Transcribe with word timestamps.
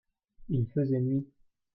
Il 0.49 0.65
faisait 0.73 0.99
nuit. 0.99 1.27